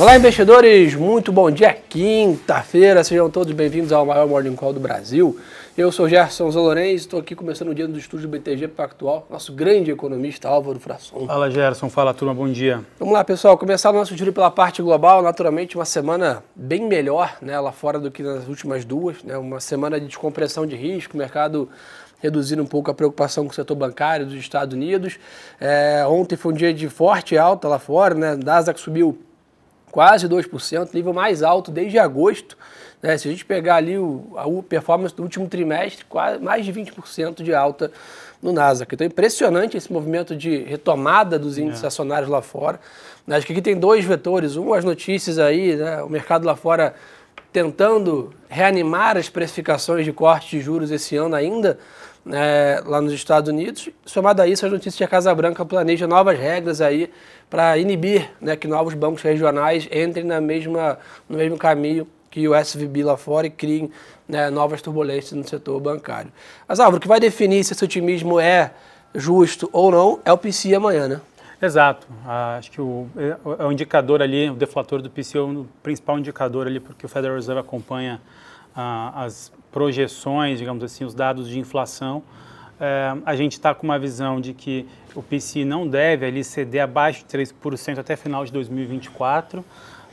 [0.00, 0.94] Olá, investidores!
[0.94, 3.02] Muito bom dia, quinta-feira.
[3.02, 5.36] Sejam todos bem-vindos ao maior Morning Call do Brasil.
[5.76, 9.52] Eu sou Gerson Zalorenz, estou aqui começando o dia do estúdio do BTG Pactual, nosso
[9.52, 11.26] grande economista Álvaro Frasson.
[11.26, 11.90] Fala, Gerson.
[11.90, 12.32] Fala, turma.
[12.32, 12.80] Bom dia.
[12.96, 13.58] Vamos lá, pessoal.
[13.58, 15.20] Começar o nosso giro pela parte global.
[15.20, 19.24] Naturalmente, uma semana bem melhor né, lá fora do que nas últimas duas.
[19.24, 21.68] Né, uma semana de descompressão de risco, mercado
[22.20, 25.18] reduzindo um pouco a preocupação com o setor bancário dos Estados Unidos.
[25.60, 28.36] É, ontem foi um dia de forte alta lá fora, né?
[28.36, 29.18] Nasdaq subiu
[29.98, 32.56] quase 2%, nível mais alto desde agosto.
[33.02, 33.18] Né?
[33.18, 37.42] Se a gente pegar ali o, a performance do último trimestre, quase, mais de 20%
[37.42, 37.90] de alta
[38.40, 38.94] no Nasdaq.
[38.94, 41.88] Então, é impressionante esse movimento de retomada dos índices é.
[41.88, 42.78] acionários lá fora.
[43.26, 44.54] Acho que aqui tem dois vetores.
[44.54, 46.00] Um, as notícias aí, né?
[46.00, 46.94] o mercado lá fora
[47.52, 51.76] tentando reanimar as precificações de corte de juros esse ano ainda,
[52.32, 53.88] é, lá nos Estados Unidos.
[54.04, 57.10] Somado a isso, as notícias que a Casa Branca planeja novas regras aí
[57.48, 60.98] para inibir né, que novos bancos regionais entrem na mesma,
[61.28, 63.90] no mesmo caminho que o SVB lá fora e criem
[64.28, 66.30] né, novas turbulências no setor bancário.
[66.66, 68.72] Mas, Álvaro, o que vai definir se esse otimismo é
[69.14, 71.20] justo ou não é o PCI amanhã, né?
[71.60, 72.06] Exato.
[72.24, 75.66] Ah, acho que o, é, é o indicador ali, o deflator do PCI é o
[75.82, 78.20] principal indicador ali, porque o Federal Reserve acompanha
[78.76, 82.22] ah, as projeções, digamos assim, os dados de inflação.
[82.80, 86.82] É, a gente está com uma visão de que o PCI não deve ali ceder
[86.82, 89.64] abaixo de 3% até final de 2024.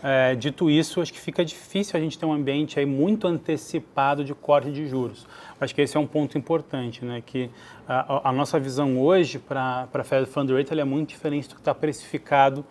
[0.03, 4.23] É, dito isso, acho que fica difícil a gente ter um ambiente aí muito antecipado
[4.23, 5.25] de corte de juros.
[5.59, 7.23] Acho que esse é um ponto importante, né?
[7.25, 7.49] que
[7.87, 11.61] a, a nossa visão hoje para a Fed Fund Rate é muito diferente do que
[11.61, 12.65] está precificado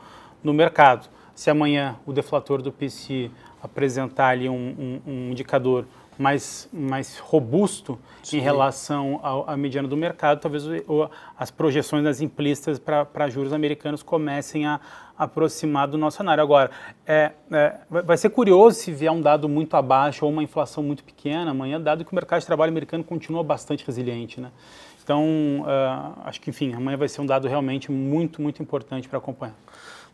[0.44, 1.08] no mercado.
[1.34, 5.86] Se amanhã o deflator do PCI apresentar ali um, um, um indicador
[6.18, 8.38] mais, mais robusto Sim.
[8.38, 14.02] em relação à mediana do mercado, talvez o, as projeções das implícitas para juros americanos
[14.02, 14.80] comecem a
[15.16, 16.42] aproximar do nosso cenário.
[16.42, 16.70] Agora,
[17.06, 21.04] é, é, vai ser curioso se vier um dado muito abaixo ou uma inflação muito
[21.04, 24.40] pequena amanhã, dado que o mercado de trabalho americano continua bastante resiliente.
[24.40, 24.50] Né?
[25.02, 25.24] Então,
[25.60, 29.54] uh, acho que, enfim, amanhã vai ser um dado realmente muito, muito importante para acompanhar.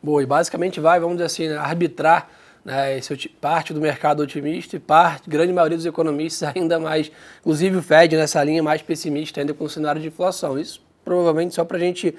[0.03, 2.29] Boa, e basicamente vai, vamos dizer assim, né, arbitrar
[2.71, 7.11] né, esse, parte do mercado otimista e parte, grande maioria dos economistas ainda mais,
[7.41, 10.59] inclusive o Fed nessa linha mais pessimista ainda com o cenário de inflação.
[10.59, 12.15] Isso provavelmente só para a gente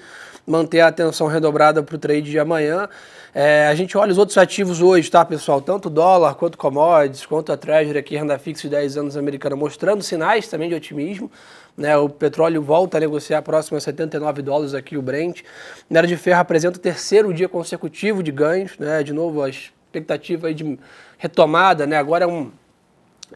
[0.46, 2.88] manter a atenção redobrada para o trade de amanhã.
[3.34, 5.62] É, a gente olha os outros ativos hoje, tá, pessoal?
[5.62, 10.02] Tanto dólar, quanto commodities, quanto a Treasury aqui, renda fixa de 10 anos americana, mostrando
[10.02, 11.30] sinais também de otimismo.
[11.74, 15.40] Né, o petróleo volta a negociar próximo a 79 dólares aqui, o Brent.
[15.88, 18.76] Minério de ferro apresenta o terceiro dia consecutivo de ganhos.
[18.78, 20.78] Né, de novo, as expectativa de
[21.18, 21.96] retomada, né?
[21.96, 22.50] Agora é uma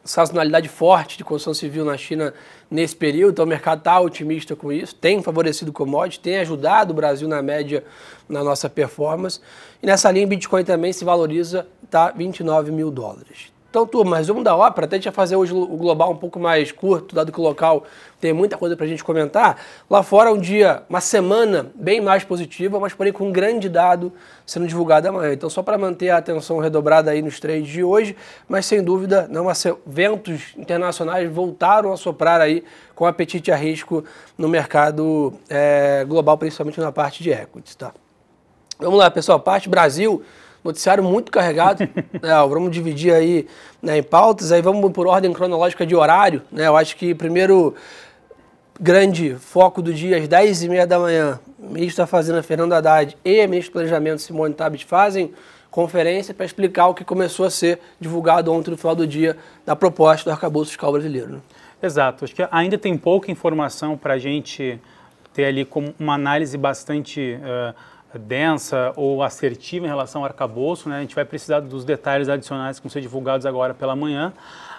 [0.05, 2.35] sazonalidade forte de construção civil na China
[2.71, 6.93] nesse período, então o mercado está otimista com isso, tem favorecido o commodity, tem ajudado
[6.93, 7.85] o Brasil na média
[8.29, 9.41] na nossa performance.
[9.83, 13.56] E nessa linha, Bitcoin também se valoriza, está 29 mil dólares.
[13.77, 16.73] Então, turma, resumo da ópera, até a gente fazer hoje o global um pouco mais
[16.73, 17.85] curto, dado que o local
[18.19, 19.61] tem muita coisa para a gente comentar.
[19.91, 24.11] Lá fora, um dia, uma semana bem mais positiva, mas porém com um grande dado
[24.47, 25.35] sendo divulgado amanhã.
[25.35, 28.17] Então, só para manter a atenção redobrada aí nos trades de hoje,
[28.49, 29.45] mas sem dúvida, não
[29.87, 32.65] ventos internacionais voltaram a soprar aí
[32.95, 34.03] com apetite a risco
[34.39, 37.93] no mercado é, global, principalmente na parte de equities, tá?
[38.79, 40.25] Vamos lá, pessoal, parte Brasil.
[40.67, 41.81] Noticiário muito carregado.
[42.23, 43.47] né, vamos dividir aí
[43.83, 46.43] né, em pautas, aí vamos por ordem cronológica de horário.
[46.51, 47.75] Né, eu acho que primeiro
[48.79, 53.41] grande foco do dia, às 10h30 da manhã, o ministro da Fazenda Fernando Haddad e
[53.41, 55.33] a ministra do Planejamento Simone Tabet fazem
[55.71, 59.77] conferência para explicar o que começou a ser divulgado ontem no final do dia da
[59.77, 61.33] proposta do arcabouço fiscal brasileiro.
[61.33, 61.39] Né?
[61.83, 62.25] Exato.
[62.25, 64.81] Acho que ainda tem pouca informação para a gente
[65.35, 67.75] ter ali como uma análise bastante uh,
[68.15, 70.99] densa ou assertiva em relação ao arcabouço, né?
[70.99, 74.33] A gente vai precisar dos detalhes adicionais que vão ser divulgados agora pela manhã.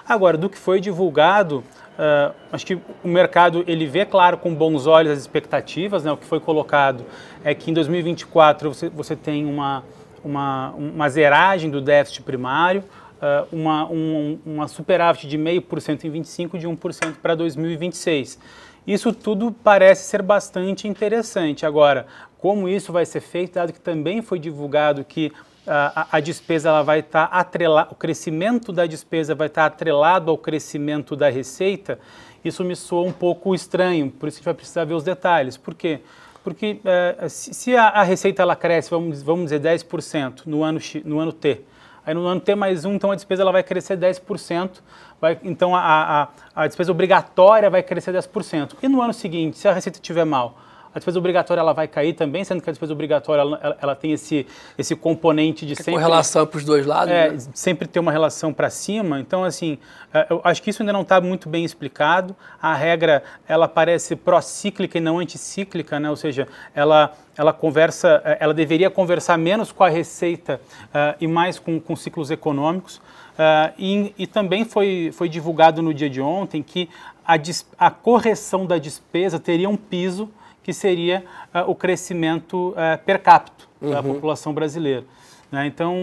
[0.08, 4.88] Agora, do que foi divulgado, uh, acho que o mercado ele vê, claro, com bons
[4.88, 6.12] olhos as expectativas, né?
[6.12, 7.04] O que foi colocado
[7.44, 9.84] é que em 2024 você, você tem uma,
[10.24, 12.84] uma, uma zeragem do déficit primário,
[13.18, 18.40] uh, uma, um, uma superávit de 0,5% em 25 de 1% para 2026.
[18.88, 21.66] Isso tudo parece ser bastante interessante.
[21.66, 22.08] Agora,
[22.38, 25.34] como isso vai ser feito, dado que também foi divulgado que
[25.68, 29.76] a, a, despesa ela vai estar tá atrelada, o crescimento da despesa vai estar tá
[29.76, 32.00] atrelado ao crescimento da receita,
[32.46, 35.58] isso me soa um pouco estranho, por isso a gente vai precisar ver os detalhes.
[35.58, 36.00] Por quê?
[36.42, 40.80] Porque é, se, se a, a, receita ela cresce, vamos, vamos dizer, 10% no ano,
[41.04, 41.60] no ano T,
[42.08, 44.80] aí no ano T mais um, então a despesa ela vai crescer 10%,
[45.20, 45.82] vai, então a,
[46.24, 48.78] a, a despesa obrigatória vai crescer 10%.
[48.82, 50.58] E no ano seguinte, se a receita estiver mal,
[50.94, 54.14] a despesa obrigatória ela vai cair também, sendo que a despesa obrigatória ela, ela, tem
[54.14, 54.48] esse,
[54.78, 55.98] esse componente de sempre...
[55.98, 57.38] relação para os dois lados, é, né?
[57.54, 59.20] Sempre ter uma relação para cima.
[59.20, 59.78] Então, assim,
[60.14, 62.36] é, eu acho que isso ainda não está muito bem explicado.
[62.62, 66.10] A regra, ela parece pró-cíclica e não anticíclica, né?
[66.10, 71.28] Ou seja, ela, ela conversa, é, ela deveria conversar menos com a receita uh, e
[71.28, 72.98] mais com, com ciclos econômicos.
[72.98, 76.90] Uh, e, e, também foi, foi divulgado no dia de ontem que
[77.24, 77.36] a,
[77.78, 80.28] a correção da despesa teria um piso
[80.68, 81.24] que seria
[81.56, 83.92] uh, o crescimento uh, per capita uhum.
[83.92, 85.06] da população brasileira.
[85.50, 85.66] Né?
[85.66, 85.96] Então,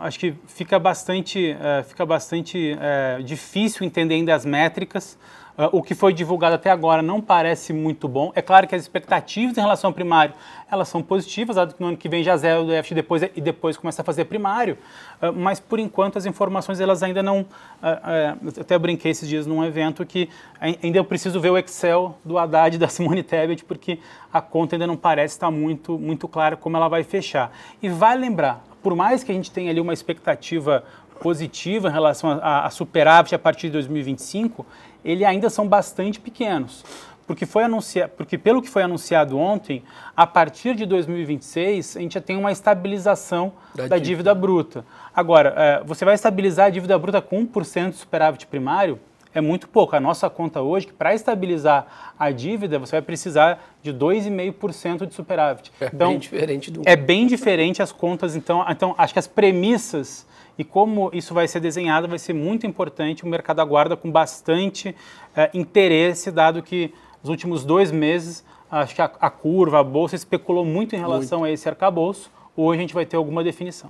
[0.00, 1.56] acho que fica bastante,
[1.86, 2.76] fica bastante
[3.24, 5.18] difícil entender ainda as métricas,
[5.58, 8.30] Uh, o que foi divulgado até agora não parece muito bom.
[8.36, 10.32] É claro que as expectativas em relação ao primário,
[10.70, 13.40] elas são positivas, dado que no ano que vem já zero do déficit depois, e
[13.40, 14.78] depois começa a fazer primário,
[15.20, 17.40] uh, mas por enquanto as informações elas ainda não...
[17.40, 20.28] Uh, até brinquei esses dias num evento que
[20.60, 23.98] ainda eu preciso ver o Excel do Haddad e da Simone Tebet, porque
[24.32, 27.50] a conta ainda não parece estar muito, muito clara como ela vai fechar.
[27.82, 30.84] E vai lembrar, por mais que a gente tenha ali uma expectativa
[31.20, 34.64] positiva em relação a, a superávit a partir de 2025,
[35.04, 36.84] ele ainda são bastante pequenos.
[37.26, 39.82] Porque, foi anunciado, porque pelo que foi anunciado ontem,
[40.16, 44.00] a partir de 2026 a gente já tem uma estabilização da, da dívida.
[44.00, 44.34] dívida.
[44.34, 44.84] bruta.
[45.14, 48.98] Agora, é, você vai estabilizar a dívida bruta com 1% de superávit primário?
[49.38, 49.94] É muito pouco.
[49.94, 55.14] A nossa conta hoje, que para estabilizar a dívida, você vai precisar de 2,5% de
[55.14, 55.70] superávit.
[55.80, 56.82] É então, bem diferente do...
[56.84, 58.34] É bem diferente as contas.
[58.34, 60.26] Então, então, acho que as premissas
[60.58, 63.22] e como isso vai ser desenhado vai ser muito importante.
[63.22, 64.92] O mercado aguarda com bastante
[65.36, 66.92] é, interesse, dado que
[67.22, 71.40] nos últimos dois meses, acho que a, a curva, a bolsa especulou muito em relação
[71.40, 71.50] muito.
[71.50, 72.28] a esse arcabouço.
[72.56, 73.88] Hoje a gente vai ter alguma definição.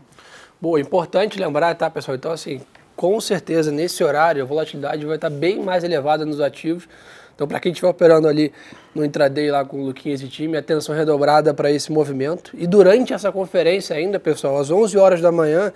[0.61, 2.17] Bom, importante lembrar, tá, pessoal?
[2.19, 2.61] Então, assim,
[2.99, 6.89] com certeza nesse horário a volatilidade vai estar bem mais elevada nos ativos.
[7.33, 8.53] Então, para quem estiver operando ali
[8.93, 12.51] no intraday lá com o Luquinhas e time, atenção redobrada para esse movimento.
[12.55, 15.73] E durante essa conferência ainda, pessoal, às 11 horas da manhã,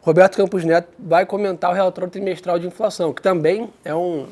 [0.00, 4.26] Roberto Campos Neto vai comentar o relatório trimestral de inflação, que também é um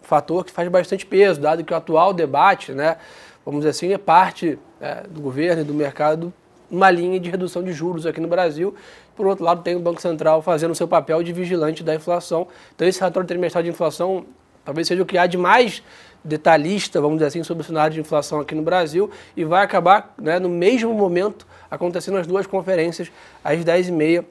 [0.00, 2.96] fator que faz bastante peso, dado que o atual debate, né,
[3.44, 6.32] vamos dizer assim, é parte é, do governo e do mercado
[6.70, 8.74] uma linha de redução de juros aqui no Brasil.
[9.16, 12.46] Por outro lado, tem o Banco Central fazendo o seu papel de vigilante da inflação.
[12.74, 14.26] Então, esse relatório trimestral de inflação
[14.64, 15.82] talvez seja o que há de mais
[16.22, 20.12] detalhista, vamos dizer assim, sobre o cenário de inflação aqui no Brasil e vai acabar
[20.20, 23.10] né, no mesmo momento acontecendo as duas conferências
[23.44, 24.24] às 10h30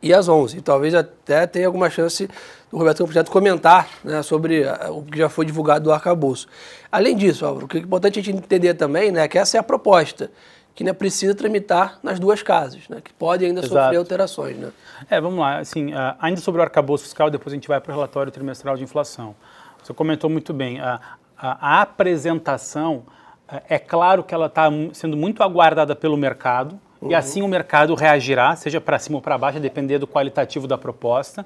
[0.00, 0.58] e às 11.
[0.58, 2.28] E talvez até tenha alguma chance
[2.70, 6.48] do Roberto Campos Neto comentar né, sobre eh, o que já foi divulgado do arcabouço.
[6.90, 9.60] Além disso, Álvaro, o que é importante a gente entender também né, que essa é
[9.60, 10.30] a proposta,
[10.74, 13.74] que né, precisa tramitar nas duas casas, né, que pode ainda Exato.
[13.74, 14.56] sofrer alterações.
[14.56, 14.72] Né?
[15.10, 15.58] É, vamos lá.
[15.58, 18.76] Assim, uh, ainda sobre o arcabouço fiscal, depois a gente vai para o relatório trimestral
[18.76, 19.34] de inflação.
[19.82, 20.80] Você comentou muito bem.
[20.80, 21.00] A,
[21.36, 23.04] a, a apresentação,
[23.48, 27.10] eh, é claro que ela está sendo muito aguardada pelo mercado, Uhum.
[27.10, 30.68] E assim o mercado reagirá, seja para cima ou para baixo, a depender do qualitativo
[30.68, 31.44] da proposta.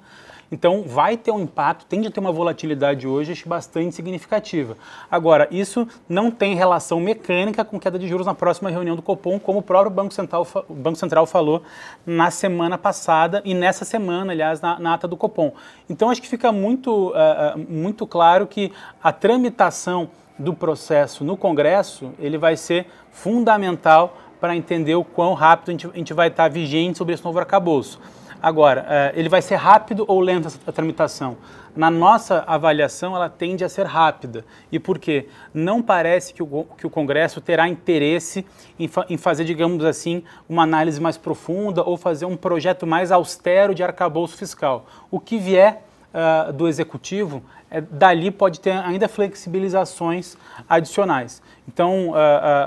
[0.53, 4.77] Então, vai ter um impacto, tende a ter uma volatilidade hoje bastante significativa.
[5.11, 9.41] Agora, isso não tem relação mecânica com queda de juros na próxima reunião do Copom,
[9.41, 11.63] como o próprio Banco Central, o Banco Central falou
[12.07, 15.53] na semana passada e nessa semana, aliás, na, na ata do Copom.
[15.91, 22.13] Então, acho que fica muito, uh, muito claro que a tramitação do processo no Congresso
[22.19, 26.49] ele vai ser fundamental para entender o quão rápido a gente, a gente vai estar
[26.49, 28.01] vigente sobre esse novo arcabouço.
[28.43, 31.37] Agora, uh, ele vai ser rápido ou lento essa tramitação?
[31.75, 34.45] Na nossa avaliação, ela tende a ser rápida.
[34.71, 35.29] E por quê?
[35.53, 38.47] Não parece que o, que o Congresso terá interesse
[38.79, 43.11] em, fa em, fazer, digamos assim, uma análise mais profunda ou fazer um projeto mais
[43.11, 44.87] austero de arcabouço fiscal.
[45.11, 45.83] O que vier
[46.17, 50.37] uh, do Executivo, é, dali pode ter ainda flexibilizações
[50.69, 51.43] adicionais.
[51.69, 52.15] Então, uh,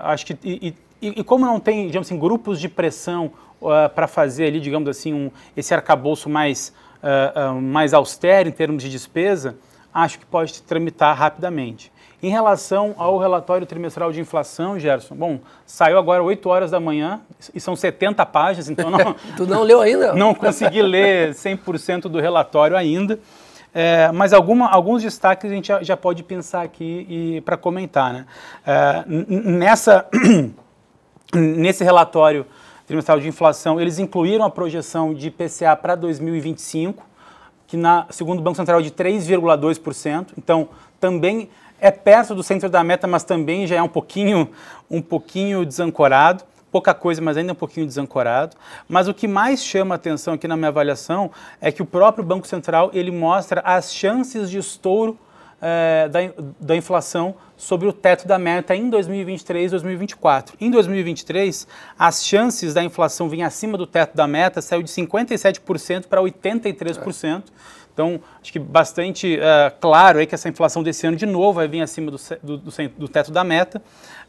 [0.03, 0.37] acho que.
[0.43, 4.59] E, e, e, como não tem, digamos assim, grupos de pressão uh, para fazer ali,
[4.59, 9.55] digamos assim, um, esse arcabouço mais, uh, uh, mais austero em termos de despesa,
[9.93, 11.91] acho que pode tramitar rapidamente.
[12.21, 17.21] Em relação ao relatório trimestral de inflação, Gerson, bom, saiu agora 8 horas da manhã
[17.55, 19.15] e são 70 páginas, então não...
[19.37, 20.11] tu não leu ainda?
[20.19, 23.17] Não consegui ler 100% do relatório ainda.
[23.73, 28.11] É, mas alguma, alguns destaques a gente já, já pode pensar aqui para comentar.
[28.11, 28.25] Né?
[28.65, 30.05] É, nessa
[31.33, 32.45] Nesse relatório
[32.87, 37.05] trimestral de inflação, eles incluíram a projeção de IPCA para 2025,
[37.67, 40.29] que na, segundo o Banco Central é de 3,2%.
[40.35, 40.69] Então,
[40.99, 44.49] também é perto do centro da meta, mas também já é um pouquinho,
[44.89, 46.43] um pouquinho desancorado.
[46.71, 48.57] Pouca coisa, mas ainda um pouquinho desancorado.
[48.87, 51.29] Mas o que mais chama atenção aqui na minha avaliação
[51.61, 55.17] é que o próprio Banco Central ele mostra as chances de estouro
[55.61, 56.19] é, da,
[56.59, 60.55] da inflação sobre o teto da meta em 2023 e 2024.
[60.61, 66.07] Em 2023, as chances da inflação vir acima do teto da meta saiu de 57%
[66.07, 67.43] para 83%.
[67.93, 71.67] Então, acho que bastante uh, claro aí que essa inflação desse ano de novo vai
[71.67, 73.81] vir acima do, do, do, do teto da meta.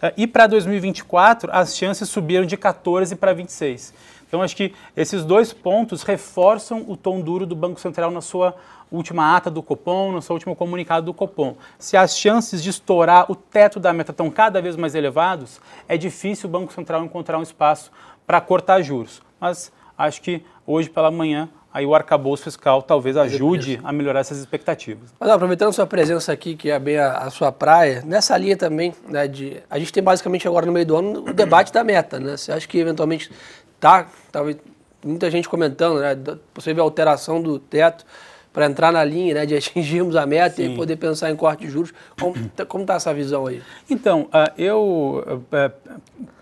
[0.02, 3.94] Uh, e para 2024, as chances subiram de 14 para 26.
[4.26, 8.56] Então, acho que esses dois pontos reforçam o tom duro do Banco Central na sua
[8.90, 11.56] última ata do Copom, no seu último comunicado do Copom.
[11.78, 15.96] Se as chances de estourar o teto da meta estão cada vez mais elevados, é
[15.96, 17.90] difícil o Banco Central encontrar um espaço
[18.26, 19.22] para cortar juros.
[19.38, 24.38] Mas acho que hoje pela manhã aí o arcabouço fiscal talvez ajude a melhorar essas
[24.38, 25.14] expectativas.
[25.18, 28.56] Mas aproveitando a sua presença aqui, que é bem a, a, sua praia, nessa linha
[28.56, 31.84] também, né, de, a gente tem basicamente agora no meio do ano o debate da
[31.84, 32.36] meta, né?
[32.36, 33.30] Você acha que eventualmente
[33.78, 34.56] tá, talvez
[35.04, 36.16] muita gente comentando, né,
[36.52, 38.04] possível alteração do teto,
[38.52, 40.72] para entrar na linha né, de atingirmos a meta Sim.
[40.72, 41.92] e poder pensar em corte de juros.
[42.18, 42.34] Como
[42.80, 43.62] está essa visão aí?
[43.88, 45.72] Então, uh, eu, uh,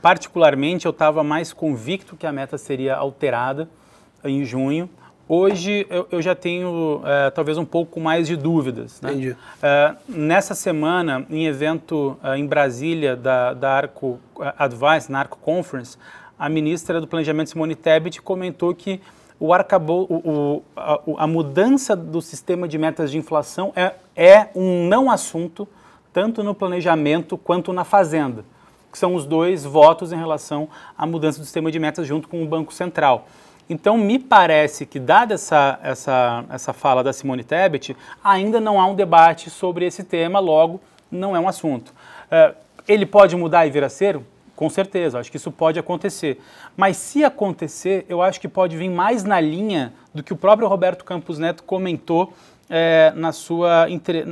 [0.00, 3.68] particularmente, eu estava mais convicto que a meta seria alterada
[4.24, 4.88] em junho.
[5.30, 8.98] Hoje eu, já tenho uh, talvez um pouco mais de dúvidas.
[9.02, 9.12] Né?
[9.12, 9.36] Entendi.
[10.08, 14.18] nessa semana, em evento em Brasília da, da Arco
[14.56, 15.98] Advice, na Arco Conference,
[16.38, 19.02] a ministra do Planejamento, Simone Tebet, comentou que
[19.40, 24.88] o arcabou, o, a, a, mudança do sistema de metas de inflação é, é um
[24.88, 25.68] não assunto,
[26.12, 28.44] tanto no planejamento quanto na fazenda,
[28.90, 32.42] que são os dois votos em relação à mudança do sistema de metas junto com
[32.42, 33.28] o Banco Central.
[33.70, 38.86] Então, me parece que, dada essa, essa, essa fala da Simone Tebet, ainda não há
[38.86, 40.80] um debate sobre esse tema, logo,
[41.10, 41.90] não é um assunto.
[41.90, 42.56] Uh,
[42.88, 44.18] ele pode mudar e vir a ser?
[44.58, 46.40] Com certeza, acho que isso pode acontecer.
[46.76, 50.66] Mas se acontecer, eu acho que pode vir mais na linha do que o próprio
[50.66, 52.32] Roberto Campos Neto comentou
[52.68, 53.86] é, na, sua,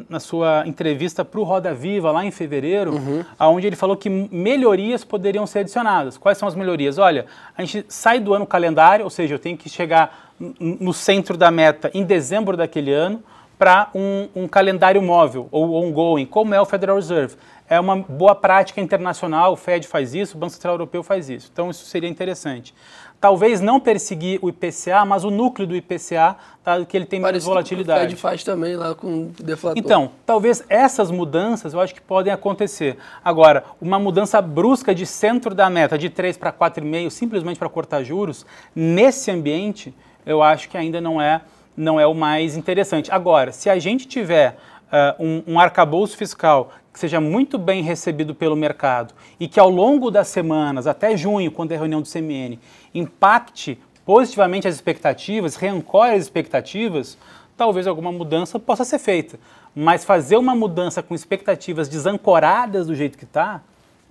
[0.08, 3.24] na sua entrevista para o Roda Viva, lá em fevereiro, uhum.
[3.38, 6.18] onde ele falou que melhorias poderiam ser adicionadas.
[6.18, 6.98] Quais são as melhorias?
[6.98, 11.36] Olha, a gente sai do ano calendário, ou seja, eu tenho que chegar no centro
[11.36, 13.22] da meta em dezembro daquele ano
[13.58, 17.36] para um, um, calendário móvel ou ongoing, como é o Federal Reserve
[17.68, 21.50] é uma boa prática internacional, o Fed faz isso, o Banco Central Europeu faz isso.
[21.52, 22.74] Então isso seria interessante.
[23.20, 27.44] Talvez não perseguir o IPCA, mas o núcleo do IPCA, dado que ele tem mais
[27.44, 28.00] volatilidade.
[28.00, 29.78] O Fed faz também lá com o deflator.
[29.78, 32.98] Então, talvez essas mudanças eu acho que podem acontecer.
[33.24, 38.02] Agora, uma mudança brusca de centro da meta, de 3 para 4,5, simplesmente para cortar
[38.02, 38.44] juros,
[38.74, 39.94] nesse ambiente,
[40.24, 41.40] eu acho que ainda não é,
[41.76, 43.10] não é o mais interessante.
[43.12, 44.56] Agora, se a gente tiver
[44.86, 49.68] uh, um, um arcabouço fiscal que seja muito bem recebido pelo mercado e que ao
[49.68, 52.58] longo das semanas, até junho, quando é a reunião do CMN,
[52.94, 57.18] impacte positivamente as expectativas, reancore as expectativas,
[57.56, 59.38] talvez alguma mudança possa ser feita.
[59.74, 63.60] Mas fazer uma mudança com expectativas desancoradas do jeito que está,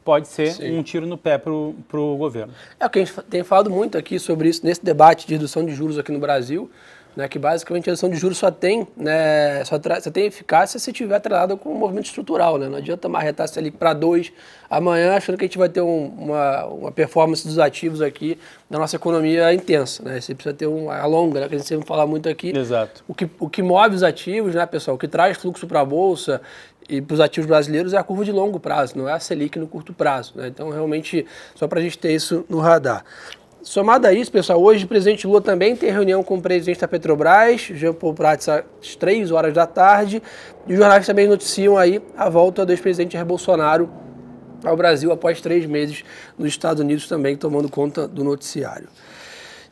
[0.04, 0.78] pode ser Sim.
[0.78, 2.54] um tiro no pé para o governo.
[2.80, 5.66] É o que a gente tem falado muito aqui sobre isso nesse debate de redução
[5.66, 6.70] de juros aqui no Brasil
[7.16, 10.92] né, que basicamente a redução de juros só tem, né, só, só tem eficácia se
[10.92, 12.58] tiver atrelada com um movimento estrutural.
[12.58, 12.68] Né?
[12.68, 14.34] Não adianta marretar se ali para dois
[14.70, 18.38] amanhã achando que a gente vai ter um, uma, uma performance dos ativos aqui
[18.70, 20.04] da nossa economia intensa.
[20.04, 20.20] Né?
[20.20, 22.56] Você precisa ter um, a longa, né, que a gente sempre fala muito aqui.
[22.56, 23.04] Exato.
[23.08, 25.86] O que, o que move os ativos, né, pessoal, o que traz fluxo para a
[25.86, 26.42] Bolsa
[26.88, 29.58] e para os ativos brasileiros é a curva de longo prazo, não é a Selic
[29.58, 30.34] no curto prazo.
[30.36, 30.48] Né?
[30.48, 33.04] Então, realmente, só para a gente ter isso no radar.
[33.66, 36.88] Somado a isso, pessoal, hoje o presidente Lula também tem reunião com o presidente da
[36.88, 40.22] Petrobras, Jean Paul Prats, às 3 horas da tarde.
[40.68, 43.90] E os jornais também noticiam aí a volta do ex-presidente Bolsonaro
[44.64, 46.04] ao Brasil após três meses
[46.38, 48.88] nos Estados Unidos também tomando conta do noticiário.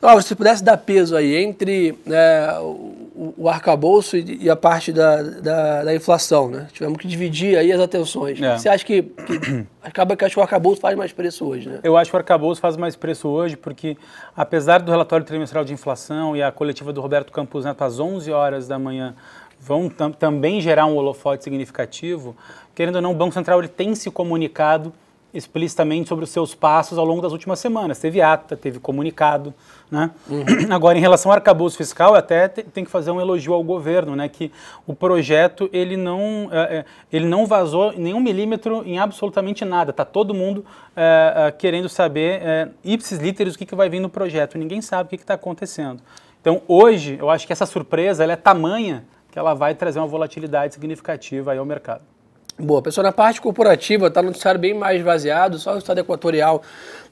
[0.04, 4.92] Então, se pudesse dar peso aí entre né, o, o arcabouço e, e a parte
[4.92, 6.68] da, da, da, inflação, né?
[6.74, 8.38] Tivemos que dividir aí as atenções.
[8.38, 8.58] É.
[8.58, 11.80] Você acha que, que acaba que acho que o arcabouço faz mais preço hoje, né?
[11.82, 13.96] Eu acho que o arcabouço faz mais preço hoje porque,
[14.36, 18.30] apesar do relatório trimestral de inflação e a coletiva do Roberto Campos Neto às 11
[18.30, 19.14] horas da manhã
[19.58, 22.36] vão tam, também gerar um holofote significativo,
[22.74, 24.92] querendo ou não, o Banco Central ele tem se comunicado
[25.34, 27.98] explicitamente sobre os seus passos ao longo das últimas semanas.
[27.98, 29.52] Teve ata, teve comunicado.
[29.90, 30.10] Né?
[30.28, 30.44] Uhum.
[30.70, 34.28] Agora, em relação ao arcabouço fiscal, até tem que fazer um elogio ao governo, né?
[34.28, 34.50] que
[34.86, 39.90] o projeto ele não, é, é, ele não vazou nenhum milímetro em absolutamente nada.
[39.90, 40.64] Está todo mundo
[40.96, 44.56] é, é, querendo saber, é, ipsis literis, o que, que vai vir no projeto.
[44.56, 46.00] Ninguém sabe o que está acontecendo.
[46.40, 50.74] Então, hoje, eu acho que essa surpresa é tamanha que ela vai trazer uma volatilidade
[50.74, 52.13] significativa aí ao mercado.
[52.56, 56.62] Boa, pessoal, na parte corporativa está no noticiário bem mais vaziado, só o estado equatorial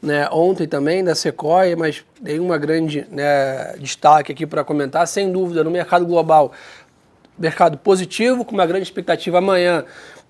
[0.00, 5.32] né, ontem também da Sequoia, mas tem uma grande né, destaque aqui para comentar, sem
[5.32, 6.52] dúvida, no mercado global
[7.36, 9.84] mercado positivo, com uma grande expectativa amanhã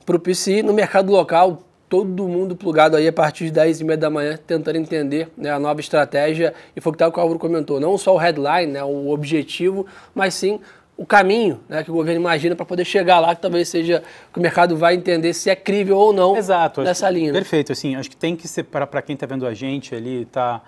[0.06, 0.62] para o PCI.
[0.62, 4.38] No mercado local, todo mundo plugado aí a partir de 10 e meia da manhã,
[4.46, 6.54] tentando entender né, a nova estratégia.
[6.74, 10.32] E foi o que o Álvaro comentou, não só o headline, né, o objetivo, mas
[10.32, 10.58] sim
[11.02, 14.38] o caminho né, que o governo imagina para poder chegar lá, que talvez seja que
[14.38, 17.32] o mercado vai entender se é crível ou não Exato, nessa linha.
[17.32, 17.40] Né?
[17.40, 20.62] Perfeito, assim, acho que tem que ser para quem está vendo a gente ali, tá,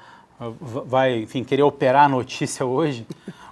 [0.61, 3.07] vai, enfim, querer operar a notícia hoje.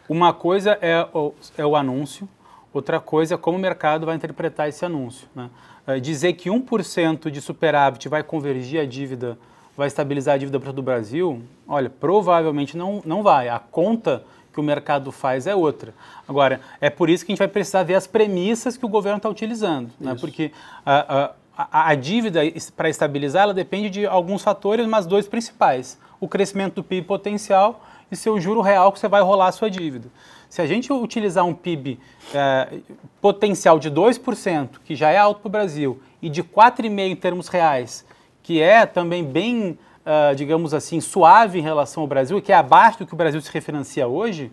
[0.09, 2.29] Uma coisa é o, é o anúncio,
[2.75, 5.29] outra coisa é como o mercado vai interpretar esse anúncio.
[5.37, 5.49] Né?
[5.87, 9.39] É, dizer que 1% de superávit vai convergir a dívida,
[9.77, 13.49] vai estabilizar a dívida para do Brasil, olha, provavelmente não, não vai.
[13.49, 15.95] A conta que o mercado faz é outra.
[16.29, 19.17] Agora, é por isso que a gente vai precisar ver as premissas que o governo
[19.17, 20.15] está utilizando, né?
[20.21, 20.53] porque
[20.85, 22.41] a, a, a dívida,
[22.77, 25.99] para estabilizar, ela depende de alguns fatores, mas dois principais.
[26.21, 29.71] O crescimento do PIB potencial e seu juro real que você vai rolar a sua
[29.71, 30.09] dívida.
[30.49, 31.99] Se a gente utilizar um PIB
[32.35, 32.81] é,
[33.23, 37.49] potencial de 2%, que já é alto para o Brasil, e de 4,5% em termos
[37.49, 38.05] reais,
[38.43, 43.01] que é também bem uh, digamos assim, suave em relação ao Brasil, que é abaixo
[43.01, 44.53] do que o Brasil se refinancia hoje,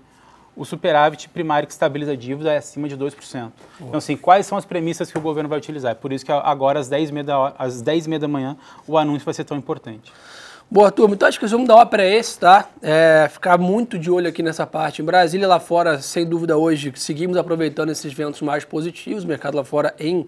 [0.56, 3.52] o superávit primário que estabiliza a dívida é acima de 2%.
[3.80, 5.92] Então, assim, quais são as premissas que o governo vai utilizar?
[5.92, 9.34] É por isso que agora, às 10h30 da, às 10 da manhã, o anúncio vai
[9.34, 10.12] ser tão importante.
[10.70, 11.16] Boa, turma.
[11.16, 12.68] Então, acho que o resumo da ópera é esse, tá?
[12.82, 15.02] É ficar muito de olho aqui nessa parte.
[15.02, 19.24] Em Brasília, lá fora, sem dúvida, hoje, seguimos aproveitando esses ventos mais positivos.
[19.24, 20.28] O mercado lá fora em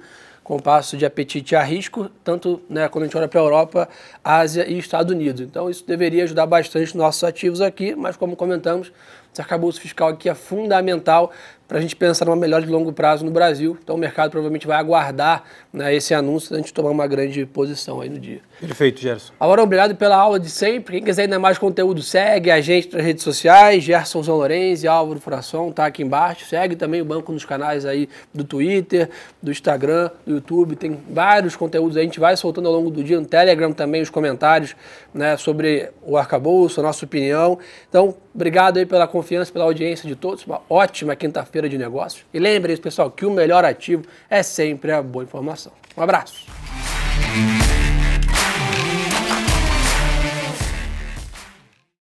[0.51, 3.87] compasso de apetite a risco, tanto né, quando a gente olha para a Europa,
[4.21, 5.39] Ásia e Estados Unidos.
[5.39, 8.91] Então isso deveria ajudar bastante nossos ativos aqui, mas como comentamos,
[9.31, 11.31] esse arcabouço fiscal aqui é fundamental
[11.71, 13.77] para a gente pensar numa melhor de longo prazo no Brasil.
[13.81, 18.01] Então o mercado provavelmente vai aguardar né, esse anúncio antes de tomar uma grande posição
[18.01, 18.41] aí no dia.
[18.59, 19.31] Perfeito, Gerson.
[19.39, 20.97] Agora, obrigado pela aula de sempre.
[20.97, 24.87] Quem quiser ainda mais conteúdo, segue a gente nas redes sociais, Gerson São Lourenço e
[24.89, 26.45] Álvaro Furação, tá aqui embaixo.
[26.45, 29.09] Segue também o banco nos canais aí do Twitter,
[29.41, 30.75] do Instagram, do YouTube.
[30.75, 34.01] Tem vários conteúdos aí, a gente vai soltando ao longo do dia no Telegram também
[34.01, 34.75] os comentários
[35.13, 37.57] né, sobre o arcabouço, a nossa opinião.
[37.87, 39.20] Então, obrigado aí pela confiança,
[39.51, 40.45] pela audiência de todos.
[40.45, 42.25] Uma ótima quinta-feira de negócios.
[42.33, 45.71] E lembrem, pessoal, que o melhor ativo é sempre a boa informação.
[45.95, 46.45] Um abraço.